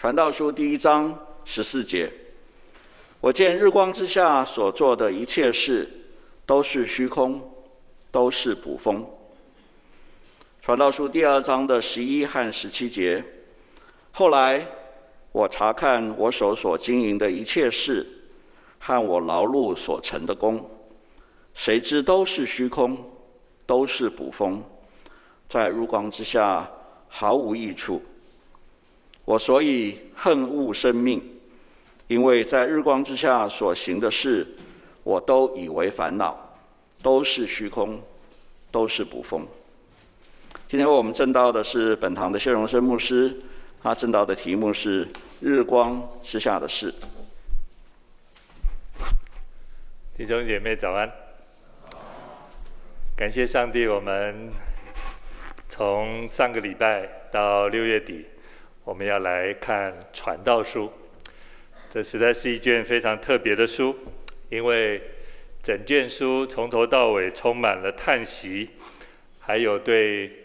[0.00, 1.14] 传道书第一章
[1.44, 2.10] 十四节：
[3.20, 5.86] 我见日光之下所做的一切事，
[6.46, 7.38] 都是虚空，
[8.10, 9.06] 都是捕风。
[10.62, 13.22] 传道书第二章的十一和十七节：
[14.10, 14.66] 后来
[15.32, 18.06] 我查看我手所经营的一切事，
[18.78, 20.66] 和我劳碌所成的功，
[21.52, 22.96] 谁知都是虚空，
[23.66, 24.64] 都是捕风，
[25.46, 26.66] 在日光之下
[27.06, 28.00] 毫无益处。
[29.30, 31.22] 我所以恨恶生命，
[32.08, 34.44] 因为在日光之下所行的事，
[35.04, 36.36] 我都以为烦恼，
[37.00, 38.02] 都是虚空，
[38.72, 39.46] 都是捕风。
[40.66, 43.38] 今天我们证道的是本堂的谢荣生牧师，
[43.80, 45.06] 他证道的题目是
[45.38, 46.92] “日光之下的事”。
[50.18, 51.08] 弟兄姐妹早安！
[53.16, 54.50] 感谢上帝，我们
[55.68, 58.26] 从上个礼拜到六月底，
[58.84, 60.86] 我们要来看《传道书》。
[61.88, 63.96] 这实在是一卷非常特别的书，
[64.48, 65.02] 因为
[65.62, 68.70] 整卷书从头到尾充满了叹息，
[69.38, 70.36] 还有对。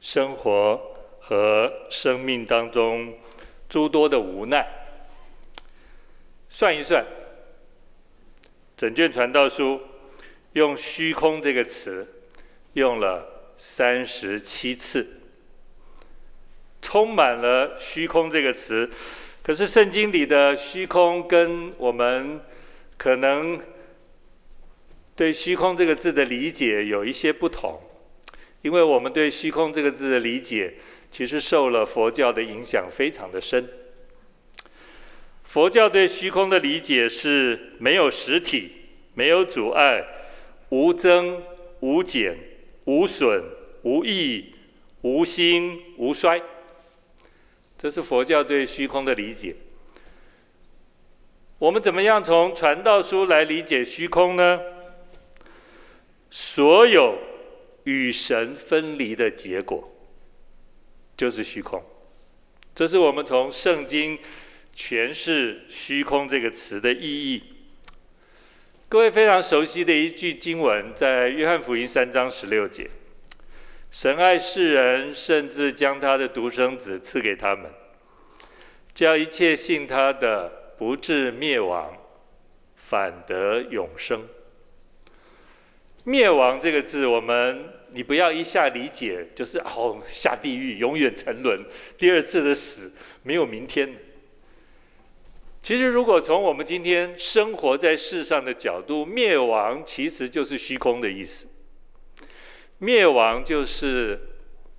[0.00, 0.78] 生活
[1.18, 3.14] 和生命当中
[3.70, 4.68] 诸多的无奈，
[6.50, 7.02] 算一算，
[8.76, 9.80] 整卷传道书
[10.52, 12.06] 用“虚空”这个词
[12.74, 15.08] 用了三十七次，
[16.84, 18.90] 充满了“虚空”这个词。
[19.42, 22.42] 可是圣经里的虚空跟我们
[22.98, 23.58] 可能
[25.16, 27.80] 对“虚空”这个字的理解有一些不同。
[28.60, 30.74] 因为我们对“虚空”这个字的理解，
[31.10, 33.66] 其实受了佛教的影响非常的深。
[35.44, 38.72] 佛教对虚空的理解是没有实体、
[39.14, 40.04] 没有阻碍、
[40.68, 41.42] 无增
[41.80, 42.36] 无减、
[42.86, 43.42] 无损
[43.82, 44.54] 无益、
[45.02, 46.42] 无兴无衰。
[47.84, 49.54] 这是佛教对虚空的理解。
[51.58, 54.58] 我们怎么样从传道书来理解虚空呢？
[56.30, 57.18] 所有。
[57.84, 59.94] 与神分离的结果，
[61.18, 61.84] 就是虚空。
[62.74, 64.18] 这是我们从圣经
[64.74, 67.42] 诠释“虚空”这个词的意义。
[68.88, 72.88] 各位非常熟悉的一句经文，在约翰福音三章十六节
[73.94, 77.70] ：“神爱世人，甚至将他的独生子赐给他们，
[78.92, 81.96] 叫一切信他的不至灭亡，
[82.74, 84.26] 反得永生。”
[86.02, 91.64] 灭亡这个字，我们你不要一下理解，就是哦下地狱，永远沉沦，
[91.96, 93.94] 第二次的死，没有明天。
[95.62, 101.46] 其实，如果从我们今天生活在世上的角度，灭亡其实就是虚空的意思。
[102.84, 104.20] 灭亡就是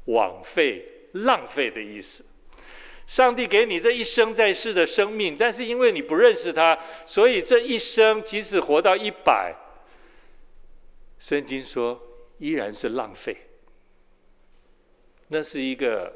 [0.05, 2.23] 枉费、浪费的意思。
[3.07, 9.55] 上帝给你这一生在世的生命，但是因为你不认识他，所以这一生即使活到一百。
[11.17, 11.99] 圣经说，
[12.37, 13.35] 依然是浪费。
[15.29, 16.13] 那是一个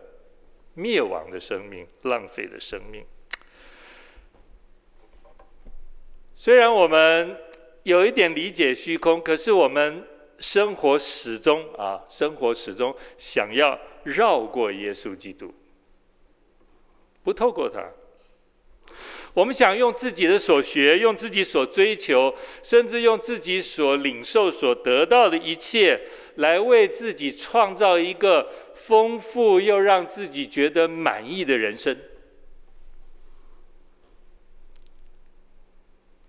[0.75, 3.03] 灭亡的生命，浪费的生命。
[6.35, 7.37] 虽然我们
[7.83, 10.07] 有一点理解虚空，可是我们
[10.39, 15.53] 生活始终啊，生活始终想要绕过耶稣基督，
[17.23, 17.83] 不透过他。
[19.35, 22.33] 我们想用自己的所学，用自己所追求，
[22.63, 26.01] 甚至用自己所领受、所得到的一切，
[26.35, 31.95] 来为自己创造一个丰富又让自己觉得满意的人生。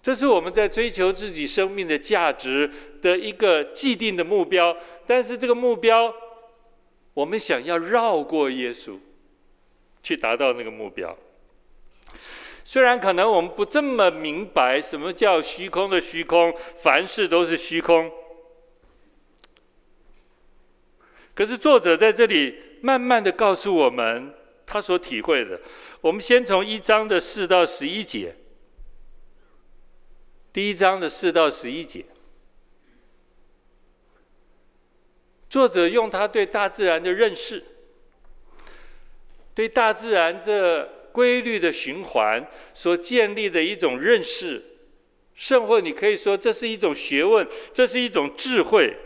[0.02, 2.70] 这是我们在追求自己生命的价值
[3.02, 4.76] 的一个既定的目标。
[5.06, 6.14] 但是这个目标，
[7.14, 8.98] 我们想要绕过耶稣，
[10.02, 11.16] 去达到那个目标。
[12.64, 18.10] 虽然可能我们不这么明白什么叫虚空的虚空，凡事都是虚空。
[21.34, 24.32] 可是作者在这里慢慢的告诉我们
[24.66, 25.60] 他所体会的。
[26.00, 28.36] 我们先从一章的四到十一节，
[30.52, 32.04] 第一章的四到十一节，
[35.48, 37.64] 作者用他对大自然的认识，
[39.54, 40.98] 对大自然这。
[41.12, 44.62] 规律的循环所建立的一种认识，
[45.34, 47.44] 甚或你可以说这是一种学问，
[47.74, 48.96] 这是一种智慧，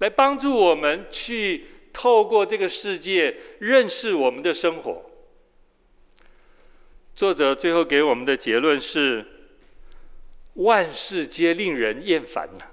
[0.00, 5.07] 来帮助我们去透过这个世界认识我们的生活。
[7.18, 9.26] 作者最后给我们的结论是：
[10.54, 12.66] 万事皆令人厌烦呐，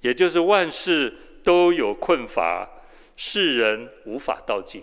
[0.00, 2.66] 也就是万事都有困乏，
[3.14, 4.82] 世人无法到尽。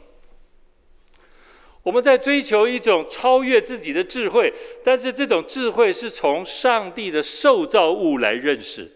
[1.81, 4.53] 我们在追求一种超越自己的智慧，
[4.83, 8.88] 但是这种智慧是从上帝的受造物来认识。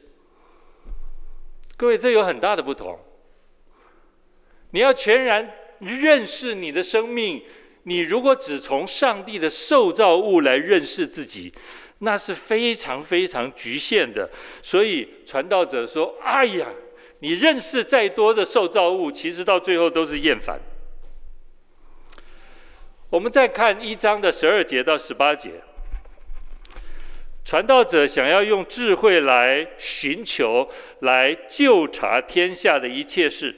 [1.76, 3.00] 各位，这有很大的不同。
[4.70, 7.44] 你要全然认识你的生命，
[7.88, 11.54] 你如果只从上帝的受造物来认识自己，
[12.00, 14.30] 那是非常非常局限的。
[14.62, 16.68] 所以传道者说：“哎呀，
[17.20, 20.60] 你认识再多的受造物，其实到最后都是厌烦。”
[23.12, 25.62] 我们再看一章的十二节到十八节。
[27.46, 30.68] 传道者想要用智慧来寻求、
[31.02, 33.56] 来究察天下的一切事，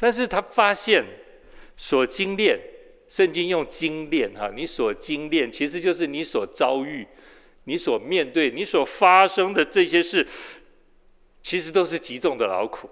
[0.00, 1.04] 但是他发现
[1.82, 2.60] 所精炼，
[3.08, 7.06] 圣经用精炼哈，你所精炼其实就是你所遭遇、
[7.64, 10.26] 你所面对、你所发生的这些事，
[11.40, 12.90] 其实都是极重的劳苦。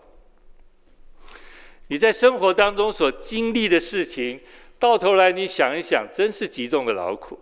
[1.89, 4.41] 你在生活当中所经历的事情，
[4.79, 7.39] 到头来你想一想，真是极重的劳苦。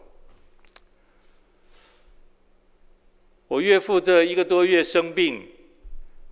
[3.46, 5.46] 我岳父这一个多月生病，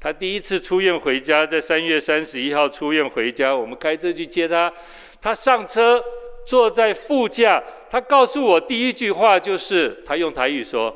[0.05, 4.71] 他第一次出院回家，在三月三十一号出院回家，我们开车去接他。
[5.19, 6.05] 他上车
[6.47, 10.95] 坐在副驾，他告诉我第一句话就是，他用台语说：“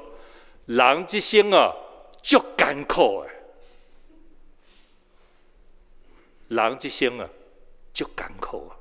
[0.76, 1.74] 狼之生啊，
[2.22, 3.30] 足艰苦哎，
[6.48, 7.30] 狼之生啊，
[7.94, 8.76] 足艰苦啊。”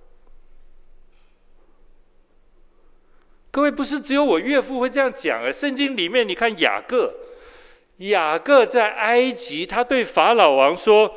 [3.50, 7.16] 各位，不是只有我岳父会这样讲啊，圣经里面你看雅各。
[7.98, 11.12] 雅各在埃及，他对法老王说：“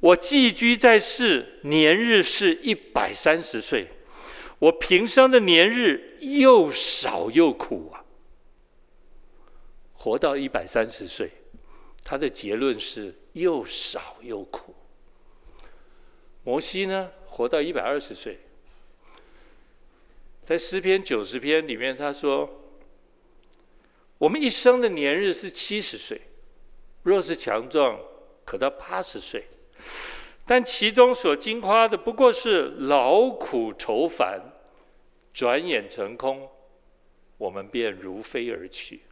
[0.00, 3.88] 我寄居在世，年日是一百三十岁，
[4.58, 8.04] 我平生的年日又少又苦啊！
[9.94, 11.30] 活到一百三十岁，
[12.04, 14.74] 他的结论是又少又苦。
[16.44, 18.38] 摩西呢，活到一百二十岁，
[20.44, 22.64] 在诗篇九十篇里面，他说。”
[24.18, 26.20] 我们一生的年日是七十岁，
[27.04, 28.00] 若是强壮，
[28.44, 29.44] 可到八十岁。
[30.44, 34.40] 但其中所经夸的不过是劳苦愁烦，
[35.32, 36.50] 转眼成空，
[37.36, 39.02] 我们便如飞而去。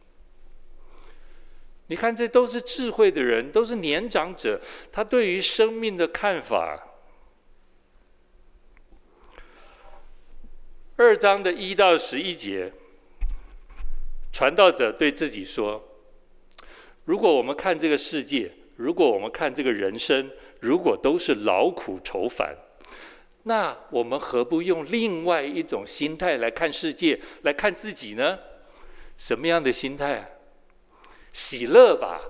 [1.89, 4.59] 你看，这都是智慧的人，都是年长者，
[4.91, 6.85] 他对于生命的看法。
[10.97, 12.73] 二章的一到十一节。
[14.37, 15.83] 传道者对自己说
[17.05, 20.29] ：“如果我们看这个世界，如果我们看这个人生，
[20.61, 22.55] 如果都是劳苦愁烦，
[23.45, 28.37] 那我们何不用另外一种心态来看世界，来看自己呢？
[29.17, 30.29] 什么样的心态啊？
[31.33, 32.21] 喜乐吧！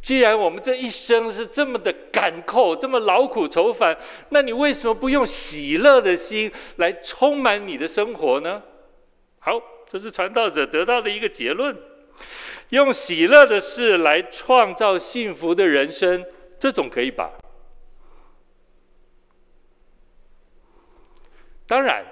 [0.00, 3.94] 既然我们这一生是这么的赶扣，这么劳苦愁烦，
[4.30, 8.62] 那你为什么不用喜乐的心来充满你的生活呢？”
[9.40, 9.60] 好。
[9.88, 11.74] 这是传道者得到的一个结论：
[12.68, 16.26] 用喜乐的事来创造幸福的人生，
[16.58, 17.32] 这种可以吧？
[21.66, 22.04] 当然，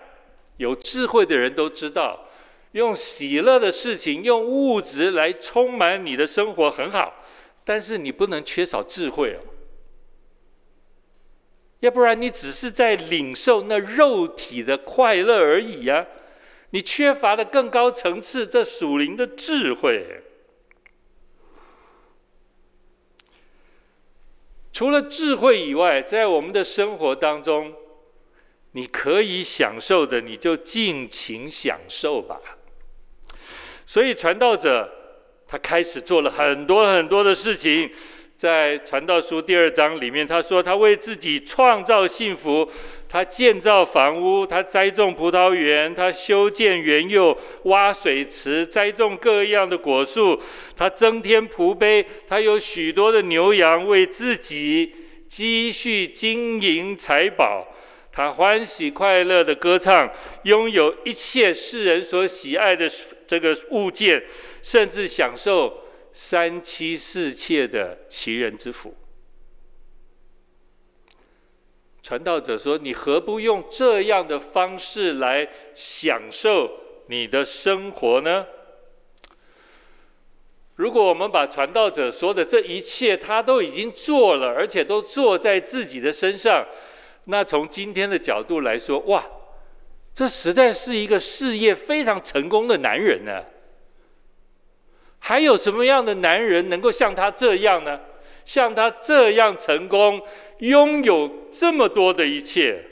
[0.57, 2.29] 有智慧的人都知道，
[2.73, 7.15] 用喜乐的事情、用物质来充满你的生活很好，
[7.65, 9.41] 但是你不能缺少智慧哦，
[11.81, 16.07] 要不然你只是在领受那肉体的快乐而已呀。
[16.71, 20.23] 你缺乏了更高层次这属灵的智慧。
[24.73, 27.73] 除了智慧以外，在我们的生活当中，
[28.73, 32.39] 你可以享受的，你就尽情享受吧。
[33.87, 34.93] 所以传道者
[35.47, 37.91] 他开始做了很多很多的事情。
[38.37, 42.71] 在传道书第二章里面，他说他为自己创造幸福，
[43.09, 50.41] 他建造房屋，他栽种葡萄园，他修建园囿，挖水池，栽种各样的果树，
[50.77, 54.93] 他增添仆婢，他有许多的牛羊，为自己
[55.29, 57.67] 积蓄金银财宝，
[58.13, 60.11] 他欢喜快乐的歌唱，
[60.43, 62.91] 拥有一切世人所喜爱的
[63.27, 64.25] 这个物件，
[64.63, 65.83] 甚至享受。
[66.19, 68.95] 三妻四妾的奇人之福，
[72.07, 76.71] 传道者说：“你何不用这样的方式来享受
[77.09, 78.47] 你的生活呢？”
[80.77, 86.65] 如果我们把传道者说的这一切，他都已经做了，而且都做在自己的身上，
[87.25, 89.27] 那从今天的角度来说，哇，
[90.15, 93.43] 这实在是一个事业非常成功的男人呢。
[95.19, 98.01] 还有什么样的男人能够像他这样呢？
[98.47, 100.23] 像他这样成功，
[100.61, 102.83] 拥有这么多的一切，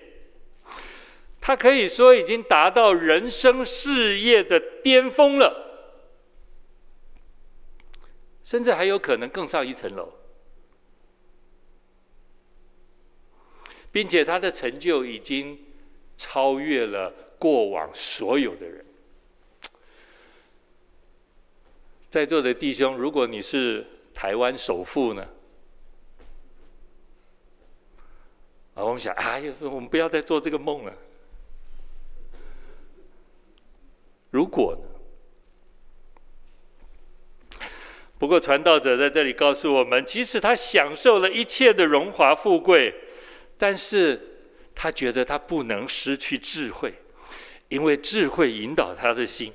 [1.40, 5.94] 他可以说已经达到人生事业的巅峰了，
[8.42, 10.12] 甚至还有可能更上一层楼，
[13.92, 15.56] 并且他的成就已经
[16.16, 18.84] 超越了过往所有的人。
[22.10, 25.24] 在座的弟兄，如果你是台湾首富呢？
[28.74, 30.92] 啊，我们想，哎呀，我们不要再做这个梦了。
[34.30, 34.88] 如果呢？
[38.18, 42.94] 不过传道者在这里告诉我们，即使他享受了一切的荣华富贵，
[43.56, 44.20] 但是
[44.74, 46.94] 他觉得他不能失去智慧，
[47.68, 49.52] 因为智慧引导他的心。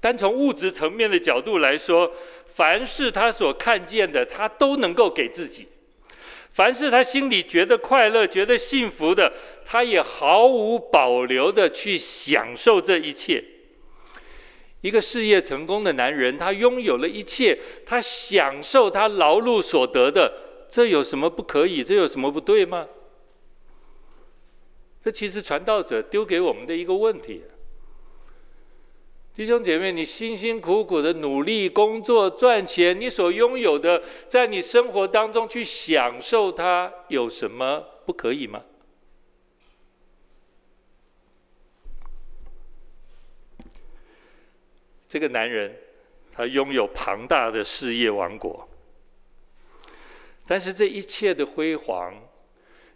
[0.00, 2.12] 单从物质层面的角度来说，
[2.46, 5.68] 凡是他所看见的，他都能够给自己。
[6.54, 9.32] 凡是他心里觉得快乐、觉得幸福的，
[9.64, 13.42] 他也毫无保留的去享受这一切。
[14.80, 20.32] 一个事业成功的男人，他拥有了一切，他享受他劳碌所得的，
[20.68, 21.82] 这有什么不可以？
[21.82, 22.86] 这有什么不对吗？
[25.02, 27.42] 这其实传道者丢给我们的一个问题。
[29.34, 38.62] 弟兄姐妹，你辛辛苦苦的努力工作赚钱，你所拥有的，在你生活当中去享受它，有什么不可以吗？
[45.08, 45.80] 这个男人，
[46.32, 48.68] 他拥有庞大的事业王国，
[50.46, 52.14] 但是这一切的辉煌，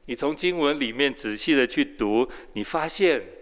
[0.05, 3.38] 你从经文里面仔细的去读，你发现。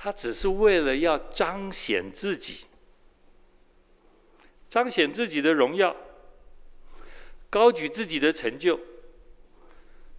[0.00, 2.66] 他只是为了要彰显自己，
[4.70, 5.96] 彰显自己的荣耀，
[7.50, 8.78] 高举自己的成就，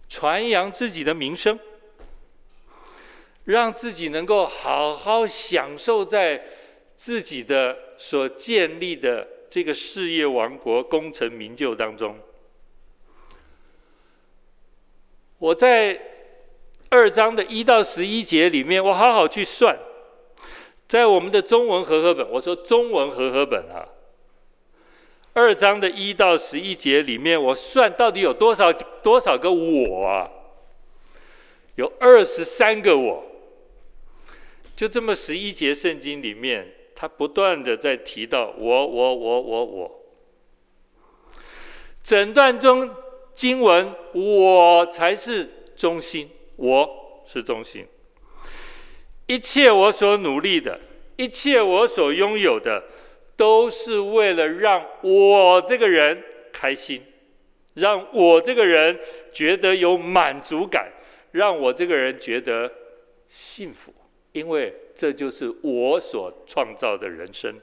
[0.06, 1.58] 传扬自己的名声，
[3.44, 6.44] 让自己能够好好享受在
[6.94, 12.18] 自己的所建立的这个事业王国、功成名就当中。
[15.38, 16.09] 我在。
[16.90, 19.78] 二章的一到十一节里面，我好好去算，
[20.88, 23.86] 在我们的中文和合本，我说中文和合本啊，
[25.32, 30.28] 二章的一到十一节里面，我算到底有多少多少个我啊？
[31.76, 33.24] 有二十三个我，
[34.74, 40.00] 就这么十一节圣经里面，他不断的在提到我我我我我，
[42.02, 42.90] 整段中
[43.32, 46.28] 经文我才是中心。
[46.60, 47.86] 我是中心，
[49.26, 50.78] 一切我所努力的，
[51.16, 52.84] 一切我所拥有的，
[53.34, 57.02] 都是为了让我这个人开心，
[57.74, 59.00] 让我这个人
[59.32, 60.92] 觉得有满足感，
[61.32, 62.70] 让我这个人觉得
[63.30, 63.94] 幸福，
[64.32, 67.58] 因为这就是我所创造的人生。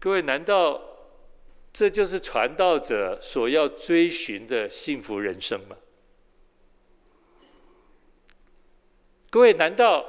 [0.00, 0.95] 各位，难道？
[1.76, 5.76] 这就是传道者所要追寻的幸福人生吗？
[9.28, 10.06] 各位，难道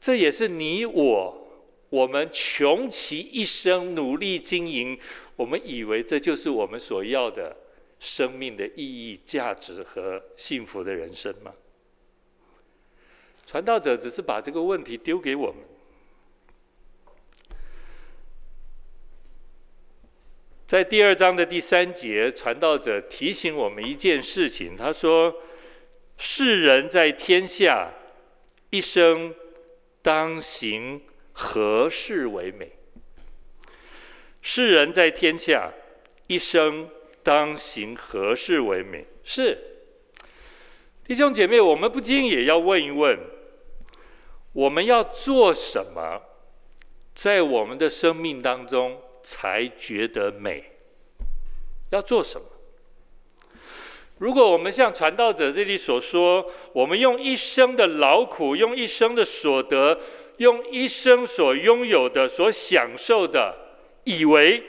[0.00, 1.48] 这也是你我
[1.90, 4.98] 我们穷其一生努力经营，
[5.36, 7.56] 我们以为这就是我们所要的
[8.00, 11.54] 生命的意义、价值和幸福的人生吗？
[13.46, 15.69] 传道者只是把这个问题丢给我们。
[20.70, 24.76] 在第二章的第三节，传道者提醒我们一件事情。
[24.76, 25.34] 他说
[26.16, 27.90] ：“世人在天下，
[28.70, 29.34] 一生
[30.00, 32.70] 当行何事为美？
[34.42, 35.72] 世人在天下，
[36.28, 36.88] 一生
[37.24, 39.58] 当行何事为美？”是
[41.04, 43.18] 弟兄姐妹，我们不禁也要问一问：
[44.52, 46.22] 我们要做什么，
[47.12, 49.02] 在我们的生命当中？
[49.22, 50.64] 才觉得美。
[51.90, 52.46] 要做什么？
[54.18, 59.98] 如果我们像传道者这里所说，我们用一生的劳苦，用一生的所得，
[60.36, 63.56] 用一生所拥有的、所享受的，
[64.04, 64.62] 以为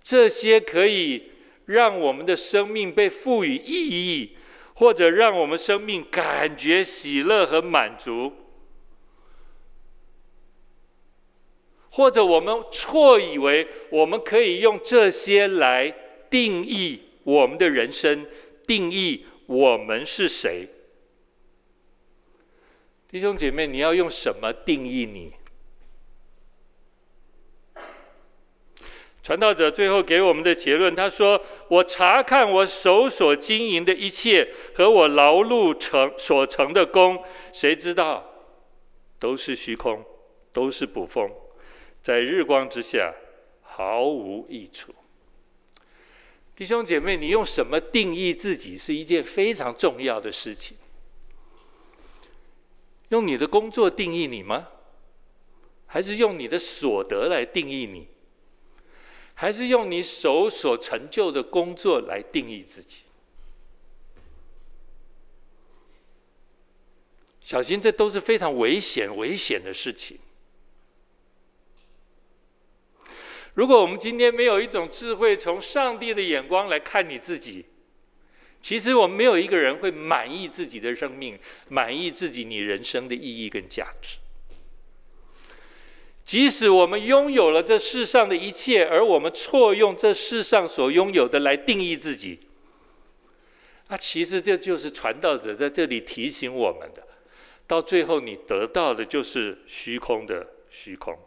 [0.00, 1.32] 这些可以
[1.64, 4.36] 让我们的生命被赋予意义，
[4.74, 8.32] 或者让我们生命感觉喜乐和满足。
[11.96, 15.90] 或者我们错以为我们可以用这些来
[16.28, 18.26] 定义我们的人生，
[18.66, 20.68] 定义我们是谁？
[23.08, 25.32] 弟兄姐妹，你要用什么定义你？
[29.22, 37.24] 传道者最后给我们的结论，他说：“我查看我手所经营的一切和我劳碌成所成的功，
[37.54, 38.22] 谁知道
[39.18, 40.04] 都是虚空，
[40.52, 41.30] 都是捕风，
[42.06, 43.12] 在日光之下
[43.62, 44.94] 毫无益处。”
[46.54, 50.76] 弟兄姐妹，你用什么定义自己是一件非常重要的事情。
[53.08, 54.68] 用你的工作定义你吗？
[55.86, 58.06] 还是用你的所得来定义你？
[59.34, 63.02] 还是用你手所成就的工作来定义自己？
[67.40, 70.20] 小心，这都是非常危险、危险的事情。
[73.56, 77.64] 如果我们今天没有一种智慧，从上帝的眼光来看你自己，
[78.60, 84.18] 其实我们没有一个人会满意自己的生命，满意自己你人生的意义跟价值。
[86.22, 92.40] 即使我们拥有了这世上的一切，而我们错用这世上所拥有的来定义自己，
[93.88, 97.02] 那其实这就是传道者在这里提醒我们的。
[97.66, 101.18] 到最后，你得到的就是虚空的虚空。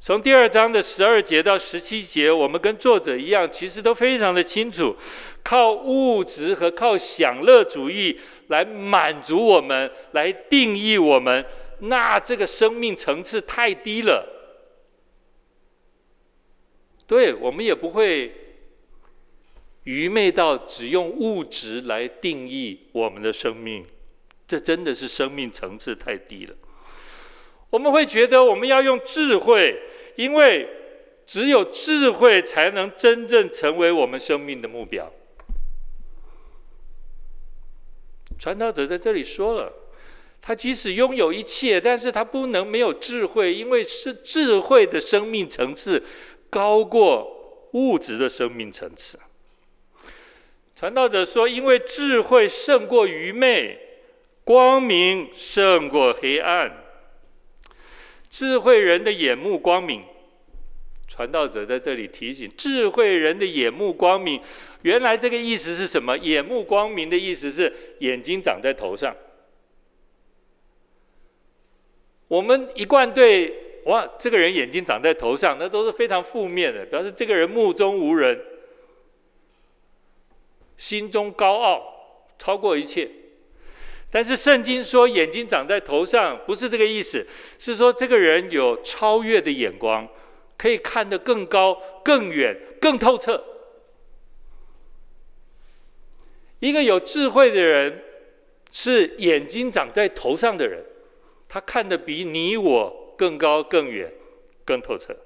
[0.00, 4.96] 从第二章的十二节到十七节，我们跟作者一样，其实都非常的清楚，
[5.42, 11.44] 靠物质和靠享乐主义来满足我们，来定义我们。
[11.80, 14.26] 那这个生命层次太低了，
[17.06, 18.32] 对，我们也不会
[19.84, 23.84] 愚昧到只用物质来定义我们的生命，
[24.46, 26.54] 这真的是生命层次太低了。
[27.70, 29.80] 我们会觉得我们要用智慧，
[30.16, 30.68] 因为
[31.26, 35.12] 只有智慧才能真正成为我们生命的目标。
[38.38, 39.72] 传道者在这里说了。
[40.40, 46.02] 他即使拥有一切，但是他不能没有智慧，因为是智慧的生命层次
[46.48, 49.18] 高过物质的生命层次。
[50.76, 53.78] 传道者说：“因为智慧胜过愚昧，
[54.44, 56.84] 光明胜过黑暗。
[58.28, 60.02] 智慧人的眼目光明。”
[61.08, 64.40] 传道者在这里提醒：智慧人的眼目光明，
[64.82, 66.16] 原来这个意思是什么？
[66.18, 69.16] 眼目光明的意思是眼睛长在头上。
[72.28, 78.38] 我们一贯对哇，这个人眼睛长在头上，那都是非常负面的，表示这个人目中无人，
[80.76, 81.82] 心中高傲，
[82.36, 83.08] 超过一切。
[84.10, 87.26] 但是圣经说眼睛长在头上，不是这个意思，
[87.58, 90.08] 是说这个人有超越的眼光，
[90.56, 93.44] 可以看得更高、更远、更透彻。
[96.60, 98.02] 一个有智慧的人，
[98.72, 100.84] 是眼睛长在头上的人。
[101.48, 104.12] 他看得比你我更高、更远、
[104.64, 105.16] 更透彻。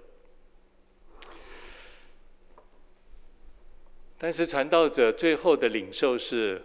[4.19, 6.63] 但是传道者最后的领受是：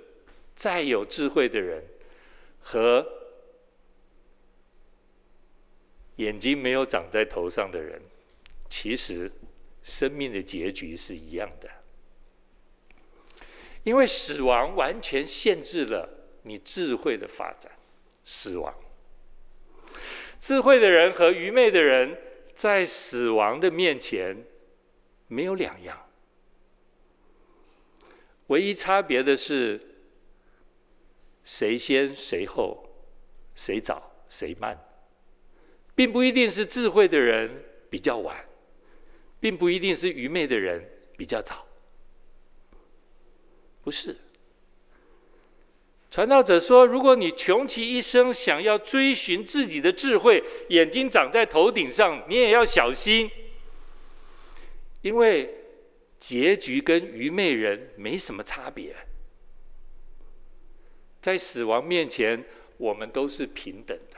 [0.53, 1.83] 再有智慧的人
[2.69, 3.07] 和
[6.17, 8.01] 眼睛没有长在头上的人，
[8.67, 9.31] 其实
[9.81, 11.69] 生命的结局是一样的。
[13.85, 16.09] 因为死亡完全限制了
[16.41, 17.71] 你智慧的发展，
[18.25, 18.75] 死亡。
[20.37, 22.19] 智慧的人和愚昧的人，
[22.53, 24.45] 在死亡的面前
[25.27, 26.05] 没有两样，
[28.47, 29.79] 唯一差别的是
[31.47, 32.85] 谁先谁后，
[33.55, 34.77] 谁早谁慢，
[35.95, 38.35] 并不一定是智慧的人比较晚，
[39.39, 41.65] 并不一定是愚昧的人比较早，
[43.81, 44.17] 不是。
[46.11, 53.31] 传道者说：“如果你穷其一生想要追寻自己的智慧，眼睛长在头顶上，你也要小心，
[55.01, 55.63] 因为
[56.19, 58.93] 结局跟愚昧人没什么差别。
[61.21, 62.43] 在死亡面前，
[62.77, 64.17] 我们都是平等的。”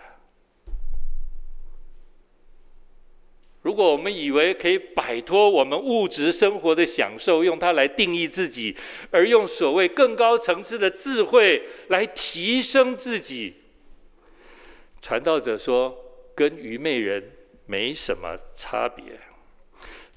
[3.62, 8.76] 如果我们以为可以摆脱我们物质生活的享受，用它来定义自己，
[9.12, 13.56] 而用所谓更高层次的智慧来提升自己，
[15.02, 15.94] 传道者说，
[16.34, 17.32] 跟愚昧人
[17.66, 19.20] 没什么差别。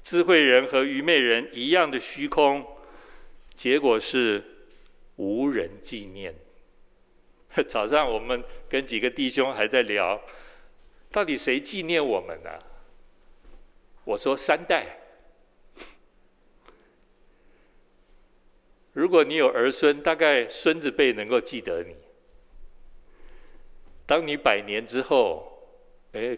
[0.01, 2.65] 智慧人和愚昧人一样的虚空，
[3.53, 4.41] 结果是
[5.17, 6.33] 无人纪念。
[7.67, 10.19] 早上我们跟几个弟兄还在聊，
[11.11, 12.49] 到底谁纪念我们呢？
[14.05, 14.97] 我说三代。
[18.93, 21.95] 如果你有儿孙，大概孙子辈能够记得你。
[24.05, 25.67] 当你百年之后，
[26.13, 26.37] 哎，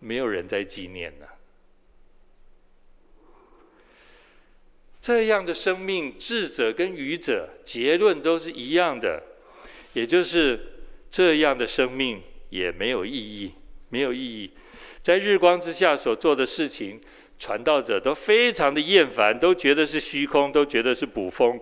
[0.00, 1.28] 没有人在纪念了。
[5.00, 9.22] 这样的生命，智者跟愚者，结论都是一样的。
[9.94, 10.60] 也就是
[11.10, 13.52] 这样的生命也没有意义，
[13.88, 14.50] 没有意义。
[15.02, 17.00] 在日光之下所做的事情，
[17.38, 21.60] 传道者都非常的厌烦，都觉得是虚空，都觉得是捕风。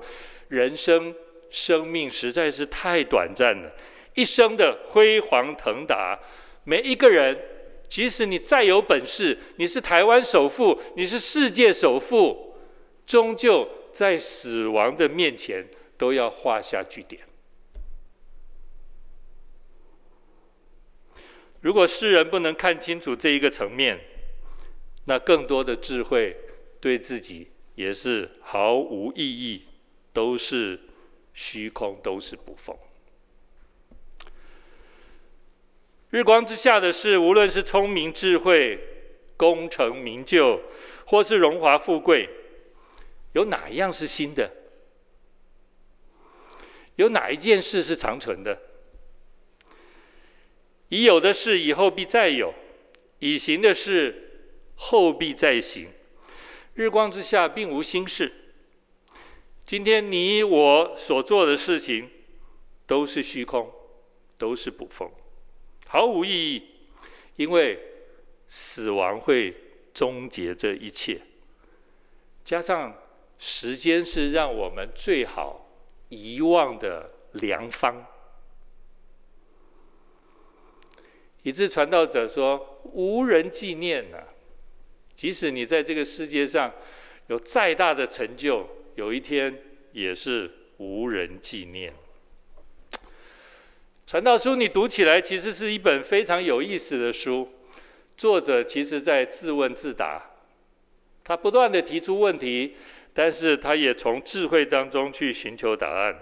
[0.49, 1.14] 人生
[1.51, 3.73] 生命实在是太短暂了，
[4.14, 6.18] 一生的辉煌腾达，
[6.64, 7.38] 每一个人，
[7.88, 12.55] 即使你再有本事，你是台湾首富，你是世界首富，
[13.05, 15.66] 终究在死亡的面前
[15.99, 17.21] 都要画下句点。
[21.62, 24.01] 如果世人不能看清楚这一个层面，
[25.07, 26.37] 那更多的智慧
[26.81, 29.64] 对自己也是毫无意义，
[30.12, 30.79] 都是
[31.33, 32.77] 虚空，都是不风。
[36.11, 38.79] 日光之下的事，无论是聪明智慧、
[39.37, 40.61] 功成名就，
[41.07, 42.29] 或是荣华富贵，
[43.35, 44.51] 有哪一样是新的？
[46.96, 48.61] 有哪一件事是长存的？
[50.92, 52.52] 已有的事，以后必再有；
[53.20, 55.88] 已行的事，后必再行。
[56.74, 58.31] 日光之下，并无新事。
[59.64, 62.11] 今天你我所做的事情，
[62.87, 63.72] 都是虚空，
[64.37, 65.11] 都是捕风，
[65.88, 66.62] 毫无意义。
[67.37, 67.78] 因为
[68.46, 69.57] 死亡会
[69.94, 71.22] 终结这一切，
[72.44, 72.94] 加上
[73.38, 75.70] 时间是让我们最好
[76.11, 78.09] 遗忘的良方。
[81.42, 84.24] 以致传道者说：“无人纪念呐、啊，
[85.14, 86.72] 即使你在这个世界上
[87.26, 91.92] 有再大的成就，有一天也是无人纪念。”
[94.07, 97.48] 传道书你读起来其实是一本非常有意思的书，
[98.16, 100.31] 作者其实在自问自答，
[101.24, 102.76] 他不断的提出问题，
[103.14, 106.18] 但是他也从智慧当中去寻求答案。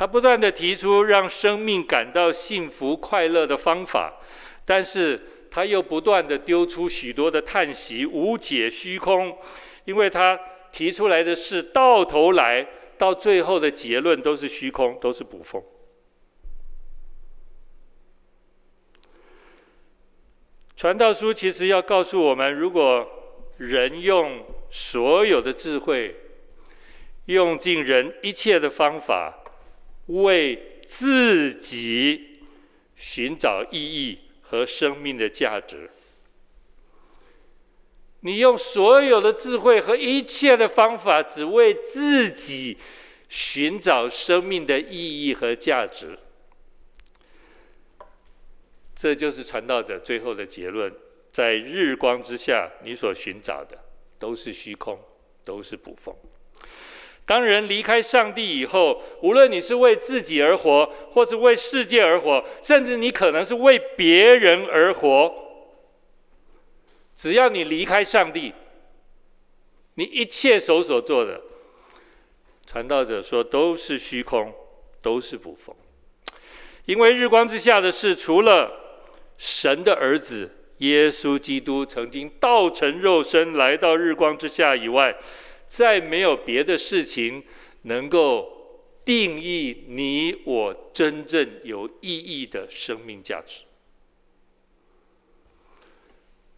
[0.00, 4.14] 他不断地提出让生命感到幸福快乐的方法，
[4.64, 9.36] 但是他又不断地丢出许多的叹息、无解、虚空，
[9.84, 10.40] 因为他
[10.72, 15.62] 提出来的事到头来到最后的结论都是虚空，都是捕风。
[20.76, 23.06] 传道书其实要告诉我们：如果
[23.58, 26.16] 人用所有的智慧，
[27.26, 29.39] 用尽人一切的方法，
[30.10, 32.40] 为自己
[32.96, 35.90] 寻找意义和生命的价值，
[38.20, 42.76] 你用所有的智慧和一切的方法，只为自己
[43.28, 46.18] 寻找生命的意义和价值，
[48.94, 50.92] 这就是传道者最后的结论：
[51.30, 53.78] 在日光之下，你所寻找的
[54.18, 55.00] 都是虚空，
[55.44, 56.14] 都是捕风。
[57.30, 65.32] 当人离开上帝以后，无论你是为自己而活，或是为世界而活，甚至你可能是为别人而活，
[67.14, 68.52] 只要你离开上帝，
[69.94, 71.40] 你一切手所做的，
[72.66, 74.52] 传道者说都是虚空，
[75.00, 75.72] 都是捕风。
[76.86, 78.72] 因为日光之下的事，除了
[79.38, 85.14] 神的儿子耶稣基督曾经道成肉身来到日光之下以外，
[85.70, 87.44] 再没有别的事情
[87.82, 93.62] 能够定义你我真正有意义的生命价值。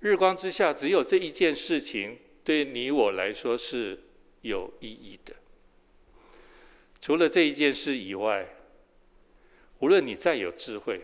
[0.00, 4.02] 日光之下，只有这一件事情对你我来说是
[4.40, 5.36] 有意义的。
[6.98, 8.48] 除了这一件事以外，
[9.80, 11.02] 无论你再有智慧，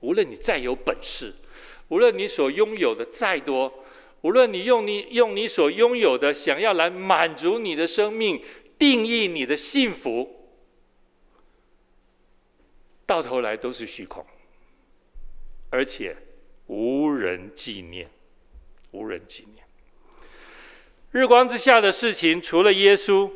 [0.00, 1.34] 无论你再有本事，
[1.88, 3.81] 无论你所拥有的再多。
[4.22, 8.42] 无论你用你用你所拥有的，想要来满足你的生命，
[8.78, 10.48] 定义你的幸福，
[13.04, 14.24] 到头来都是虚空，
[15.70, 16.16] 而且
[16.66, 18.08] 无人纪念，
[18.92, 19.64] 无人纪念。
[21.10, 23.30] 日光之下的事情，除了耶稣，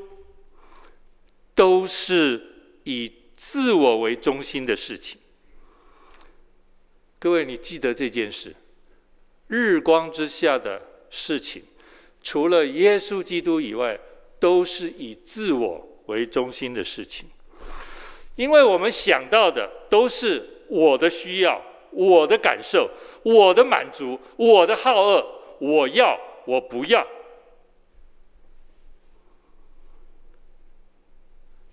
[1.55, 5.18] 都是以自我为中心的事情。
[7.18, 8.55] 各位，你记得这件事。
[9.48, 11.62] 日光之下的事情，
[12.22, 13.98] 除了耶稣基督以外，
[14.38, 17.28] 都是以自我为中心的事情。
[18.35, 22.90] 因为我们想到的都是我的需要、我的感受、
[23.22, 25.26] 我的满足、我的好恶，
[25.61, 27.06] 我要，我不要。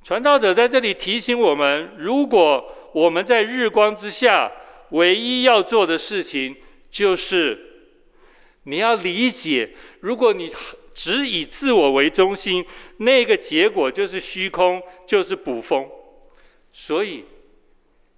[0.04, 4.52] 传道者在这里提醒我们：如果我们在日光之下，
[4.92, 6.56] 唯一要做的事情，
[6.94, 7.58] 就是
[8.66, 10.48] 你要理解，如果你
[10.94, 12.64] 只以自我为中心，
[12.98, 15.90] 那个结果就是虚空，就是捕风。
[16.72, 17.26] 所以，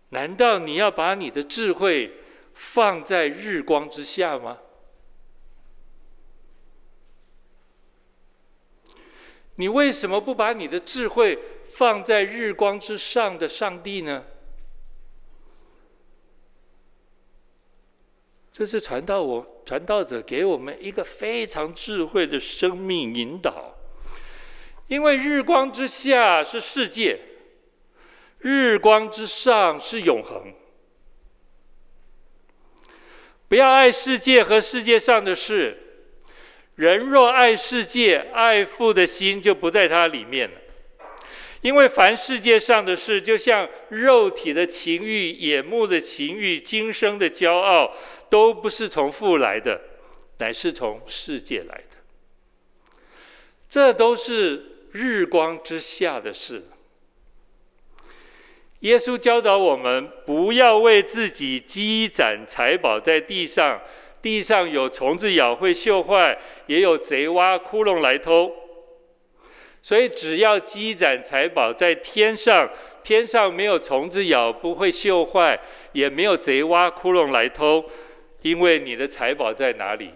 [0.10, 2.12] 难道你要把你的智慧
[2.54, 4.60] 放在日光之下吗？
[9.56, 14.26] 你为什么不把你的智慧放在日光之上的上帝呢？
[18.58, 23.76] 这是传道我传道者给我们一个非常智慧的生命引导，
[24.88, 27.20] 因为日光之下是世界，
[28.40, 30.54] 日光之上是永恒。
[33.50, 35.78] 不要爱世界和世界上的事，
[36.76, 40.58] 人若爱世界，爱父的心就不在它里面了。
[41.66, 47.92] 因为凡世界上的事，就像肉体的情欲、眼目的情欲、今生的骄傲，
[48.30, 49.82] 都不是从父来的，
[50.38, 51.98] 乃是从世界来的。
[53.68, 56.66] 这都是日光之下的事。
[58.82, 63.82] 耶稣教导我们，不要为自己积攒财宝在地上，
[64.22, 68.52] 地上有虫子咬会锈坏，也有贼挖窟窿来偷。
[69.86, 72.68] 所以，只要积攒财宝在天上，
[73.04, 75.62] 天上没有虫子咬，不会锈坏，
[75.94, 77.88] 也没有贼挖窟窿来偷。
[78.42, 80.12] 因为你的财宝在哪里，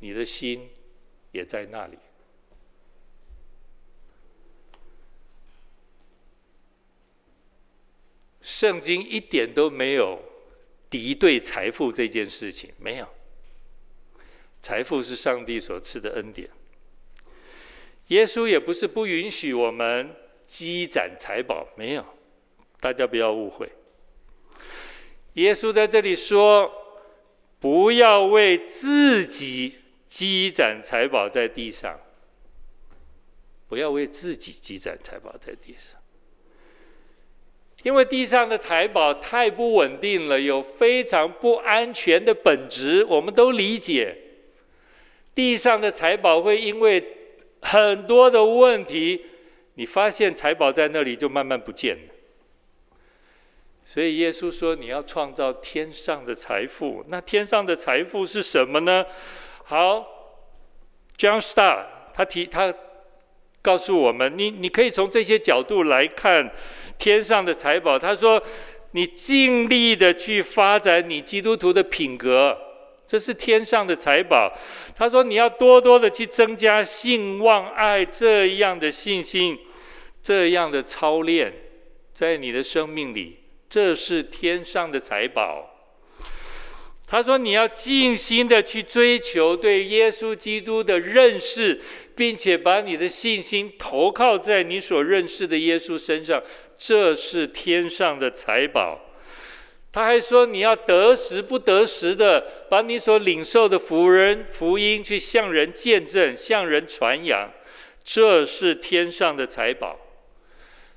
[0.00, 0.68] 你的心
[1.30, 1.96] 也在那里。
[8.42, 10.22] 圣经一点都没有
[10.90, 13.08] 敌对财富这件事情，没有。
[14.60, 16.50] 财富是上帝所赐的恩典。
[18.12, 22.04] 耶稣也不是不允许我们积攒财宝，没有，
[22.78, 23.66] 大家不要误会。
[25.34, 26.70] 耶稣在这里说，
[27.58, 31.98] 不要为自己积攒财宝在地上，
[33.66, 35.98] 不要为自己积攒财宝在地上，
[37.82, 44.18] 因为地上的财宝太不稳定了，有非常不安全的本质，我们都理解。
[45.34, 47.21] 地上的财宝会因为
[47.62, 49.24] 很多的问题，
[49.74, 52.14] 你发现财宝在那里就慢慢不见了。
[53.84, 57.04] 所以耶稣说：“你要创造天上的财富。
[57.08, 59.04] 那天上的财富是什么呢？”
[59.64, 60.06] 好
[61.16, 62.72] ，John Star，他提他
[63.60, 66.52] 告诉我们：“你你可以从这些角度来看
[66.98, 68.42] 天上的财宝。”他说
[68.92, 72.56] ：“你尽力的去发展你基督徒的品格。”
[73.12, 74.50] 这是天上的财宝。
[74.96, 79.58] 他说：“你要多多的去增加信望爱这样的信心，
[80.22, 81.52] 这样的操练，
[82.14, 85.68] 在你的生命里，这是天上的财宝。”
[87.06, 91.82] 他说：“你要尽心的去追求对耶稣基督的认识，
[92.16, 96.42] 并且把你的信心投靠在你所认识的耶稣身上，
[96.78, 98.98] 这是天上的财宝。”
[99.92, 107.52] 他还说：“你要得时不得时的，把你所领受的福人福音去向人见证，向人传扬，
[108.02, 109.98] 这是天上的财宝。”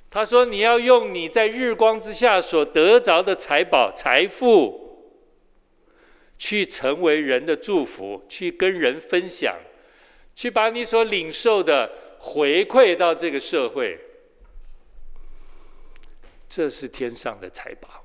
[0.10, 5.12] 他说：“你要用你在日光之下所得着的财宝、财富，
[6.38, 9.58] 去成为人的祝福，去跟人分享，
[10.34, 14.00] 去把你所领受的回馈到这个社会。
[16.48, 18.04] 这是天上的财宝。”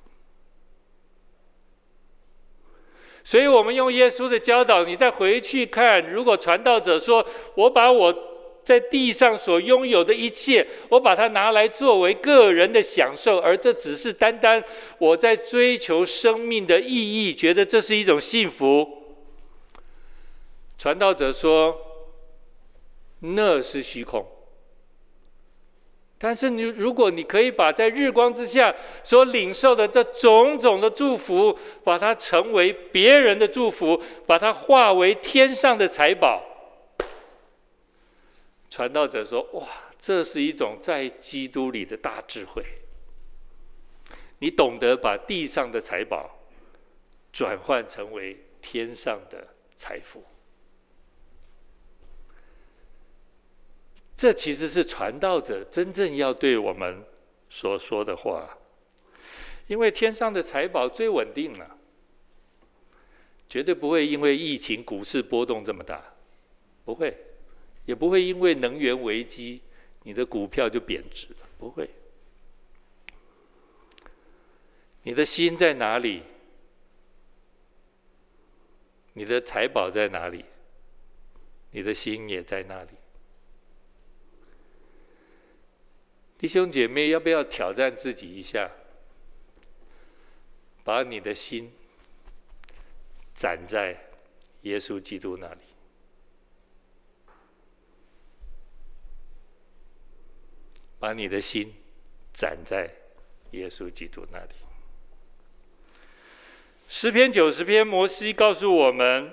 [3.23, 8.15] 所以，我们用耶稣的教导，你再回去看，如果传道者说：“我把我
[8.65, 14.63] 在地上所拥有的一切，我把它拿来作为个人的享受，而这只是单单
[14.99, 18.89] 我在追求生命的意义，觉得这是一种幸福。”
[20.79, 21.77] 传道者说
[23.21, 24.27] ：“那是虚空。”
[26.23, 36.43] 但是你，如果你可以把在日光之下所领受的这种种的祝福，把它成为别人的祝福，把它化为天上的财宝，
[38.69, 39.67] 传道者说：“哇，
[39.99, 42.63] 这是一种在基督里的大智慧。
[44.41, 46.39] 你懂得把地上的财宝
[47.33, 50.23] 转换成为天上的财富。”
[54.21, 57.03] 这其实是传道者真正要对我们
[57.49, 58.59] 所说的话，
[59.67, 61.79] 因为天上的财宝最稳定了，
[63.49, 66.05] 绝对不会因为疫情、股市波动这么大，
[66.85, 67.17] 不会，
[67.87, 69.63] 也不会因为能源危机，
[70.03, 71.89] 你的股票就贬值了，不会。
[75.05, 76.25] 你的心在哪里？
[79.15, 80.45] 你的财宝在哪里？
[81.71, 82.91] 你的心也在那里。
[86.41, 88.71] 弟兄姐妹，要不要挑战自己一下？
[90.83, 91.71] 把你的心
[93.35, 94.09] 斩在
[94.63, 95.61] 耶稣基督那里，
[100.99, 101.75] 把你的心
[102.33, 102.91] 斩在
[103.51, 104.55] 耶稣基督那里。
[106.89, 109.31] 诗篇九十篇，摩西告诉我们：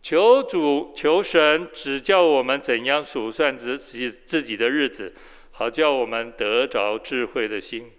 [0.00, 5.14] 求主、求神指教我们怎样数算自己自己的日子。
[5.52, 7.92] 好叫我们得着智慧的心。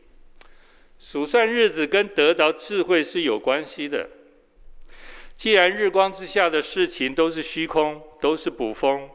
[1.00, 4.10] 数算日子跟得着智慧是有关系的。
[5.36, 9.10] 既然日光之下的事情都是虚空，都是捕风，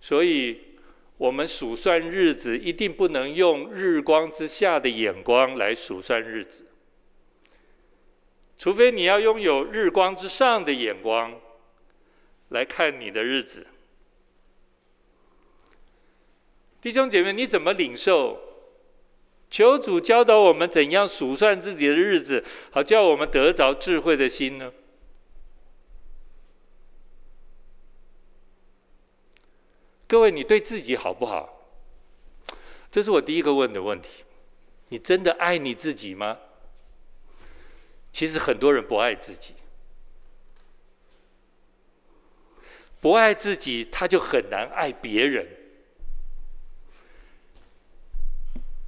[0.00, 0.60] 所以
[1.18, 6.66] 我们数算日子一定不能用日光之下的眼光来数算日子，
[8.56, 11.38] 除非你要拥有日光之上的眼光
[12.48, 13.66] 来看你的日子。
[16.82, 18.40] 弟兄姐妹，你怎么领受？
[19.48, 24.72] 求主教导我们怎样数算自己的日子，好叫我们得着智慧的心呢？
[30.08, 31.70] 各位，你对自己好不好？
[32.90, 34.24] 这是我第一个问的问题。
[34.88, 36.38] 你真的爱你自己吗？
[38.10, 39.54] 其实很多人不爱自己，
[43.00, 45.61] 不爱自己，他就很难爱别人。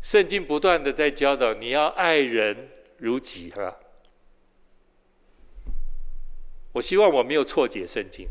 [0.04, 3.74] 圣经不断的在教导你要爱人如己，哈。
[6.72, 8.28] 我希望我没有错解圣经。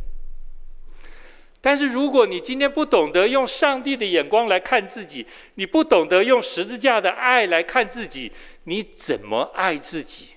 [1.59, 8.31] 但是如果你今天不懂得用上帝的眼光来看自己，你不懂得用十字架的爱来看自己，
[8.65, 10.27] 你怎么爱自己？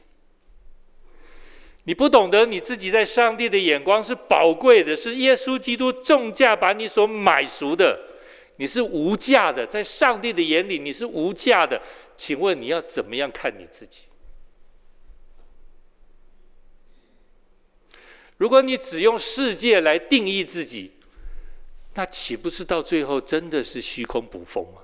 [1.85, 8.06] 你不懂得你自己在上帝的眼光是宝贵的，是耶稣基督重价把你所买赎的。
[8.57, 11.81] 你是无价的，在上帝的眼里你是无价的。
[12.17, 14.09] 请问你要怎么样看你自己？
[18.39, 20.93] 如果你只用世界来定义自己，
[21.95, 24.81] 那岂不是到最后真的是虚空捕风吗？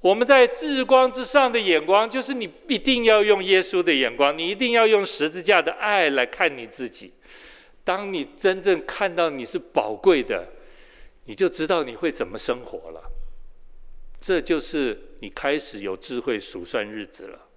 [0.00, 7.14] 我们在日光之上的眼光，就是你一定要用耶稣的眼光，你一定要用十字架的爱来看你自己。
[7.82, 10.46] 当你真正看到你是宝贵的。
[11.26, 13.10] 你就知道你会怎么生活了，
[14.20, 17.48] 这就是你开始有智慧数算日子了。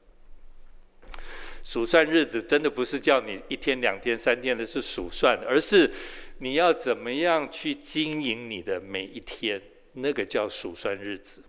[1.64, 5.92] 数算日子真的不是叫你一天两天三天的是数算，而是
[6.40, 9.62] 你要怎么样去经营你的每一天，
[9.94, 11.44] 那个叫数算日子。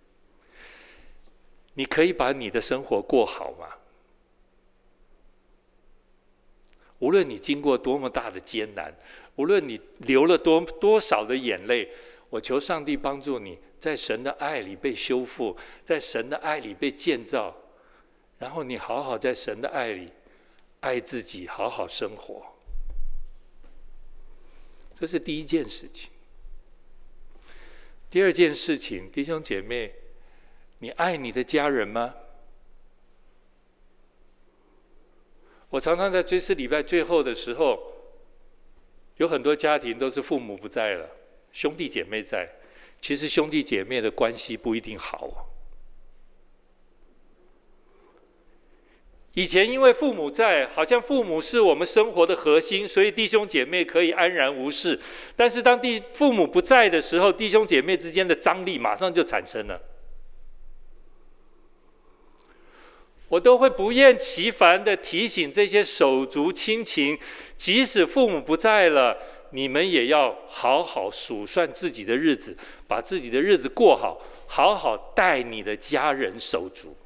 [1.75, 3.79] 你可以把你的生活过好吗？
[6.99, 8.95] 无论你经过多么大的艰难，
[9.37, 11.91] 无论你流了多多少的眼泪。
[12.31, 17.55] 我求上帝帮助你，在神的爱里被修复，在神的爱里被建造，
[18.39, 20.13] 然后你好好在神的爱里
[20.81, 22.47] 爱自己，好好生活。
[24.95, 26.11] 这是第一件事情。
[28.09, 29.95] 第二件事情，弟兄姐妹，
[30.79, 32.15] 你爱你的家人吗？
[35.71, 37.81] 我常常在追思礼拜最后的时候，
[39.17, 41.09] 有很多家庭都是父母不在了。
[41.53, 42.49] 兄弟姐妹在，
[43.01, 45.49] 其实兄弟姐妹的关系不一定好。
[49.35, 54.99] 以前因为父母在，好像父母是我们生活的核心，所以弟兄姐妹可以安然无事。
[55.37, 59.81] 但是当弟父母不在的时候，弟兄姐妹之间的张力马上就产生了。
[63.29, 67.17] 我都会不厌其烦的提醒这些手足亲情，
[67.57, 69.17] 即使父母不在了。
[69.53, 76.97] 你们也要好好数算自己的日子，把自己的日子过好，好好待你的家人手足。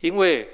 [0.00, 0.48] 因为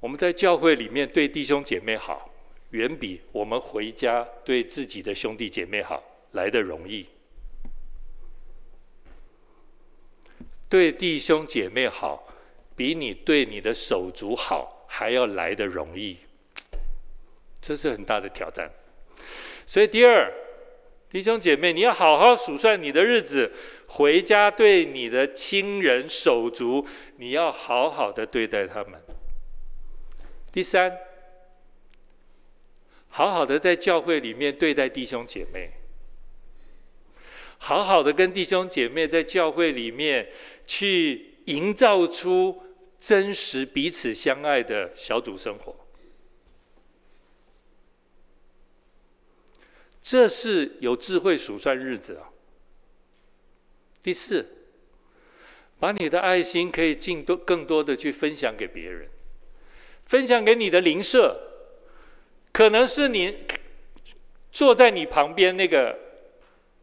[0.00, 2.30] 我们在教会里面对弟兄姐妹好，
[2.70, 6.02] 远比我们回家对自己的兄弟姐妹好
[6.32, 7.06] 来的容易。
[10.68, 12.26] 对弟兄姐妹好，
[12.74, 16.16] 比你对你的手足好还要来得容易。
[17.60, 18.70] 这是很大的挑战，
[19.66, 20.32] 所以第二，
[21.10, 23.52] 弟兄姐妹，你要好好数算你的日子，
[23.86, 26.86] 回家对你的亲人手足，
[27.18, 28.98] 你要好好的对待他们。
[30.50, 30.96] 第三，
[33.08, 35.70] 好好的在教会里面对待弟兄姐妹，
[37.58, 40.28] 好好的跟弟兄姐妹在教会里面
[40.66, 42.62] 去营造出
[42.96, 45.76] 真实彼此相爱的小组生活。
[50.02, 52.30] 这是有智慧数算日子啊。
[54.02, 54.46] 第四，
[55.78, 59.08] 把你的爱心可以尽多更多的去分享给别人，
[60.06, 61.38] 分享给你的邻舍，
[62.52, 63.44] 可能是你
[64.50, 65.98] 坐在你旁边那个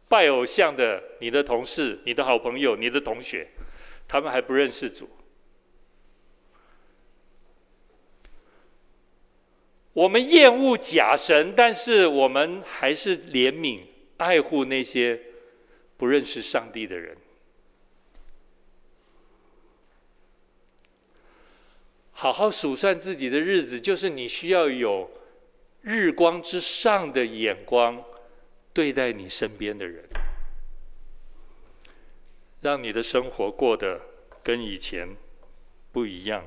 [0.08, 3.48] 拜偶像的你的同事、你的好朋友、你的同学，
[4.06, 5.10] 他们还不认识主。
[9.98, 13.80] 我们厌恶假神，但是我们还是怜悯、
[14.18, 15.20] 爱护那些
[15.96, 17.16] 不认识上帝的人。
[22.12, 25.10] 好好数算自己的日子，就是你需要有
[25.80, 28.04] 日光之上的眼光
[28.72, 30.04] 对待你身边的人，
[32.60, 34.00] 让你的生活过得
[34.44, 35.16] 跟以前
[35.90, 36.44] 不一样。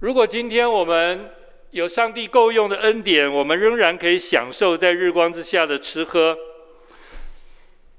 [0.00, 1.30] 如果今天我们
[1.70, 6.38] 有上帝够用的恩典，我们仍然可以享受在日光之下的吃喝。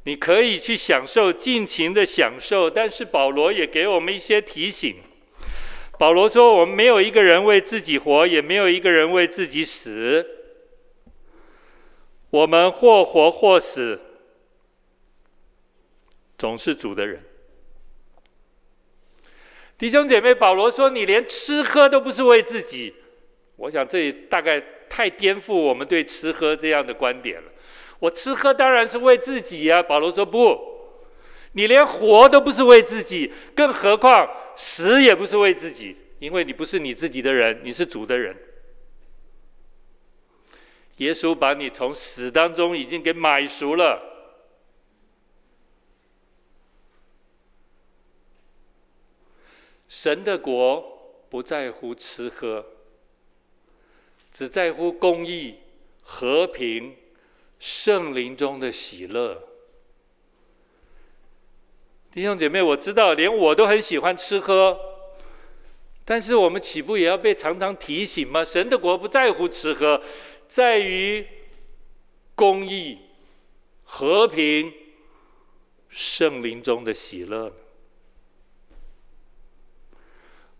[0.04, 2.70] 你可以去享受，尽情的享受。
[2.70, 4.96] 但是保罗也给我们一些提醒。
[5.98, 10.26] 保罗说：“我们没有一个人为自己活，也没有一个人为自己死。
[12.30, 14.00] 我们或活或死，
[16.38, 17.22] 总是主的人。”
[19.80, 22.94] 弟兄姐妹，保罗说：“你连吃喝都不是为自己。”
[23.56, 27.50] 我想这大概太颠覆我们对吃喝这样的观点了。
[28.00, 29.82] 我吃喝当然是为自己呀。
[29.82, 30.60] 保罗说：“不，
[31.54, 38.36] 你连活都不是为自己，更何况死也不是为自己，因为你不是你自己的人，你是主的人。
[40.98, 44.08] 耶稣把你从死当中已经给买赎了。”
[49.90, 52.64] 神的国不在乎吃喝，
[54.32, 55.56] 只在乎公义、
[56.04, 56.96] 和平、
[57.60, 59.44] 圣灵中的喜乐。
[62.12, 64.80] 弟兄姐妹，我知道连我都很喜欢吃喝，
[66.06, 68.46] 但是我们岂不也要被常常提醒吗？
[68.46, 70.02] 神的国不在乎吃喝，
[70.48, 71.26] 在于
[72.36, 73.00] 公义、
[73.84, 74.72] 和平、
[75.88, 77.52] 圣灵中的喜乐。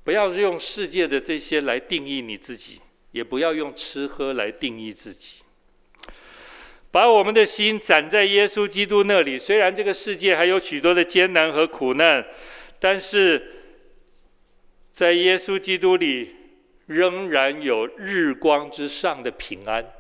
[0.10, 2.82] 不要用世界的这些来定义你自己，
[3.12, 5.44] 也不要用吃喝来定义自己。
[6.90, 9.38] 把我们的心展在耶稣基督那里。
[9.38, 12.26] 虽然这个世界还有许多的艰难和苦难，
[12.80, 13.68] 但是
[14.92, 16.36] 在耶稣基督里
[16.88, 19.94] 仍然有日光之上的平安。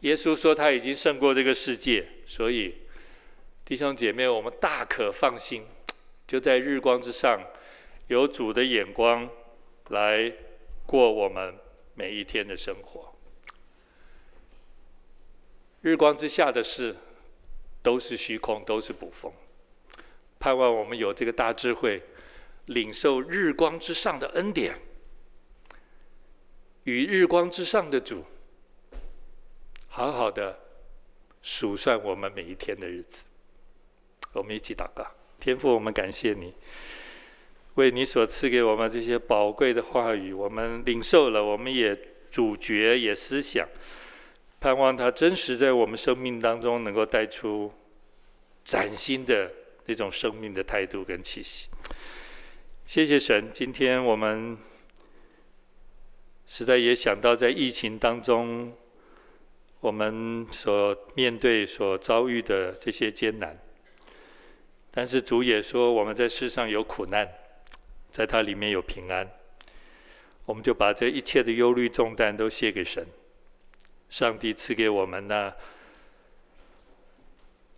[0.00, 2.76] 耶稣说他已经胜过这个世界，所以
[3.66, 5.66] 弟兄姐妹，我们大可放心。
[6.28, 7.40] 就在日光之上，
[8.08, 9.28] 有主的眼光
[9.88, 10.30] 来
[10.84, 11.54] 过我们
[11.94, 13.14] 每一天的生活。
[15.80, 16.94] 日光之下的事
[17.82, 19.32] 都是虚空，都是捕风。
[20.38, 22.02] 盼望我们有这个大智慧，
[22.66, 24.78] 领受日光之上的恩典，
[26.84, 28.22] 与日光之上的主
[29.88, 30.58] 好好的
[31.40, 33.24] 数算我们每一天的日子。
[34.34, 35.17] 我们一起祷告。
[35.40, 36.52] 天父，我们感谢你，
[37.74, 41.96] 为你所赐给我们这些宝贵的话语，我们领受了，我们也
[42.30, 43.66] 咀嚼，也思想，
[44.60, 47.72] 盼望它真实在我们生命当中能够带出
[48.64, 49.50] 崭新的
[49.86, 51.68] 那种生命的态度跟气息。
[52.84, 54.58] 谢谢神，今天我们
[56.46, 58.72] 实在也想到在疫情当中，
[59.80, 63.56] 我们所面对、所遭遇的这些艰难。
[64.90, 67.28] 但是主也说，我们在世上有苦难，
[68.10, 69.30] 在它里面有平安。
[70.46, 73.06] 我们就把这一切的忧虑重担都卸给神，
[74.08, 75.54] 上帝赐给我们那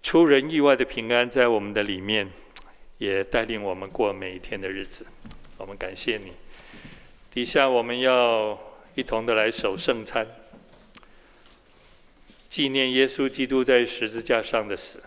[0.02, 2.30] 出人意外的平安，在我们的里面，
[2.98, 5.04] 也带领我们过每一天的日子。
[5.58, 6.32] 我们感谢你。
[7.32, 8.58] 底下我们要
[8.94, 10.26] 一同的来守圣餐，
[12.48, 15.02] 纪念耶稣基督在十字架上的死。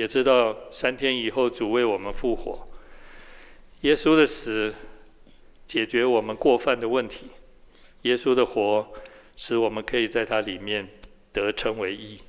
[0.00, 2.66] 也知道三天以后主为我们复活，
[3.82, 4.74] 耶稣的死
[5.66, 7.26] 解决我们过犯的问题，
[8.02, 8.94] 耶稣的活
[9.36, 10.88] 使我们可以在他里面
[11.34, 12.20] 得称为义。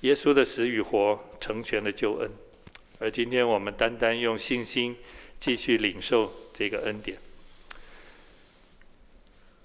[0.00, 2.30] 耶稣的死与活成全了救恩，
[3.00, 4.96] 而今天我们单单用信心
[5.38, 7.18] 继续领受这个恩典。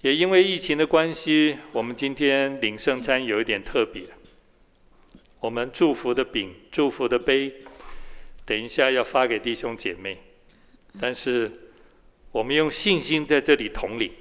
[0.02, 4.02] 也因为疫情的关系，我们今天领圣餐有一点特别。
[5.40, 7.50] 我们祝福的饼、祝福的杯，
[8.44, 10.18] 等一下要发给弟兄姐妹。
[11.00, 11.50] 但是，
[12.30, 14.12] 我们用信心在这里统领，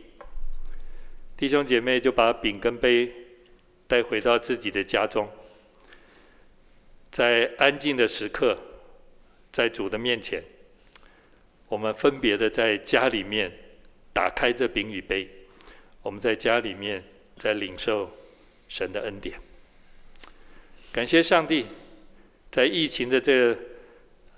[1.36, 3.12] 弟兄姐妹就把饼跟杯
[3.86, 5.30] 带回到自己的家中，
[7.12, 8.58] 在安静的时刻，
[9.52, 10.42] 在主的面前，
[11.68, 13.52] 我们分别的在家里面
[14.14, 15.28] 打开这饼与杯，
[16.02, 17.04] 我们在家里面
[17.36, 18.10] 在领受
[18.70, 19.49] 神的恩典。
[20.92, 21.68] 感谢上帝，
[22.50, 23.56] 在疫情的这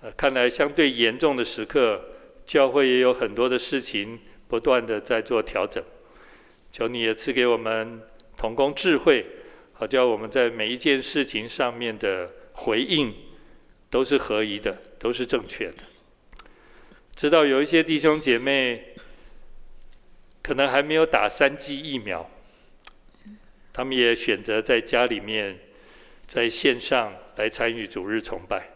[0.02, 2.04] 呃看来相对严重的时刻，
[2.45, 5.82] 教会也有很多的事情不断的在做调整。
[6.70, 8.02] 求你也赐给我们
[8.36, 9.26] 同工智慧，
[9.74, 13.14] 好叫我们在每一件事情上面的回应
[13.89, 15.84] 都是合宜的，都是正确的。
[17.16, 18.95] 知道有一些弟兄姐妹
[20.41, 22.30] 可能还没有打三剂疫苗，
[23.72, 25.60] 他们也选择在家里面
[26.32, 28.69] 在线上来参与主日崇拜。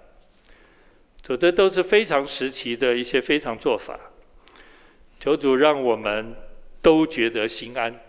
[1.21, 3.97] 这这都是非常时期的一些非常做法。
[5.19, 6.35] 求主让我们。
[6.85, 7.99] 都觉得心安，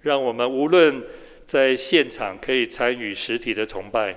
[0.00, 1.04] 让我们无论
[1.44, 4.16] 在现场可以参与实体的崇拜，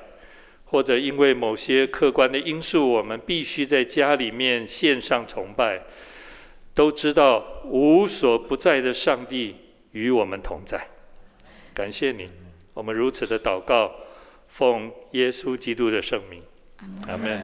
[0.63, 5.81] 或者因为某些客观的因素，我们必须在家里面线上崇拜，
[6.73, 9.57] 都知道无所不在的上帝
[9.91, 10.87] 与我们同在。
[11.73, 12.29] 感谢你，
[12.73, 13.93] 我们如此的祷告，
[14.59, 16.43] 奉耶稣基督的圣名，
[17.07, 17.37] 阿门。